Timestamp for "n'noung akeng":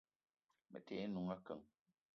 1.07-1.63